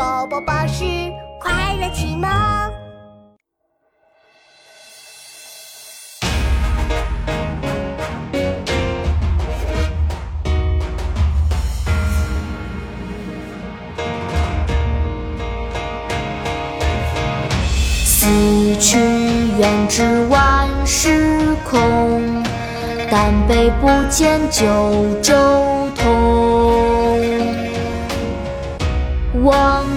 [0.00, 0.82] 宝宝巴士
[1.38, 2.30] 快乐启蒙。
[18.06, 18.26] 死
[18.80, 18.98] 去
[19.58, 22.42] 元知万事空，
[23.10, 24.64] 但悲不见九
[25.20, 25.34] 州
[25.94, 26.19] 同。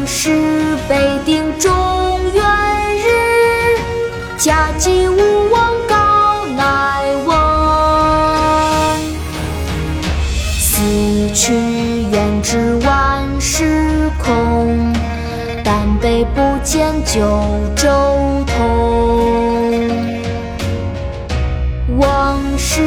[0.03, 0.31] 往事
[0.89, 1.71] 北定中
[2.33, 2.43] 原
[2.97, 3.07] 日，
[4.37, 7.33] 家祭无忘告乃翁。
[10.59, 10.81] 死
[11.33, 11.53] 去
[12.11, 14.91] 元知万事空。
[15.63, 17.21] 但悲不见九
[17.73, 17.87] 州
[18.45, 18.57] 同，
[21.97, 22.81] 往事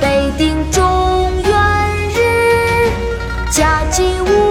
[0.00, 1.52] 北定中原
[2.08, 2.88] 日，
[3.50, 4.43] 家祭无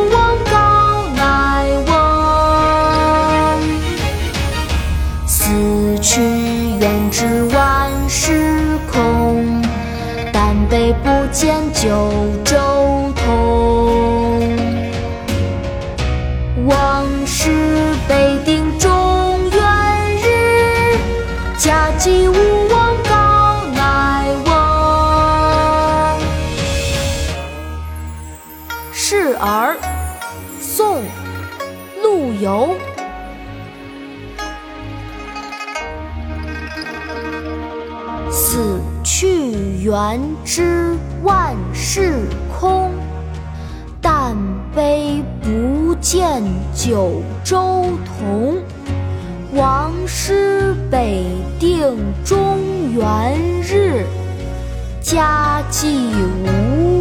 [6.84, 9.62] 元知万事空，
[10.34, 11.90] 但悲不见九
[12.44, 12.58] 州
[13.16, 14.52] 同。
[16.66, 19.62] 往事北定中原
[20.18, 20.98] 日，
[21.58, 24.52] 家祭无忘告乃翁。
[28.92, 29.78] 示儿，
[30.60, 30.98] 宋·
[32.04, 32.76] 陆游。
[38.34, 39.52] 死去
[39.84, 42.24] 元知万事
[42.60, 42.90] 空，
[44.02, 44.36] 但
[44.76, 46.42] 悲不见
[46.74, 48.56] 九州同。
[49.54, 51.24] 王师北
[51.60, 51.96] 定
[52.26, 52.58] 中
[52.92, 54.04] 原日，
[55.00, 55.96] 家祭
[56.44, 56.93] 无。